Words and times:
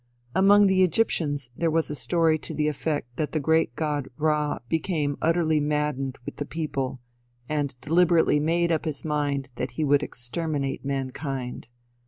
Among 0.33 0.65
the 0.65 0.81
Egyptians 0.81 1.51
there 1.55 1.69
was 1.69 1.91
a 1.91 1.93
story 1.93 2.39
to 2.39 2.55
the 2.55 2.67
effect 2.67 3.17
that 3.17 3.33
the 3.33 3.39
great 3.39 3.75
god 3.75 4.07
Ra 4.17 4.57
became 4.67 5.15
utterly 5.21 5.59
maddened 5.59 6.17
with 6.25 6.37
the 6.37 6.45
people, 6.47 7.01
and 7.47 7.79
deliberately 7.81 8.39
made 8.39 8.71
up 8.71 8.85
his 8.85 9.05
mind 9.05 9.49
that 9.57 9.73
he 9.77 9.83
would 9.83 10.01
exterminate 10.01 10.83
mankind. 10.83 11.67